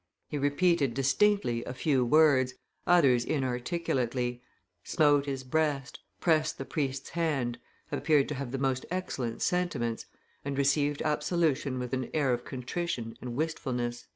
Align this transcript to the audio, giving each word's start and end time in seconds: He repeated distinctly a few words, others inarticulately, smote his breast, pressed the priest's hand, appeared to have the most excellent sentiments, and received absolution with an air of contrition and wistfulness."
He 0.29 0.39
repeated 0.39 0.95
distinctly 0.95 1.63
a 1.65 1.75
few 1.75 2.03
words, 2.03 2.55
others 2.87 3.23
inarticulately, 3.23 4.41
smote 4.83 5.27
his 5.27 5.43
breast, 5.43 5.99
pressed 6.19 6.57
the 6.57 6.65
priest's 6.65 7.09
hand, 7.09 7.59
appeared 7.91 8.27
to 8.29 8.33
have 8.33 8.49
the 8.49 8.57
most 8.57 8.83
excellent 8.89 9.43
sentiments, 9.43 10.07
and 10.43 10.57
received 10.57 11.03
absolution 11.03 11.77
with 11.77 11.93
an 11.93 12.09
air 12.15 12.33
of 12.33 12.43
contrition 12.45 13.15
and 13.21 13.35
wistfulness." 13.35 14.07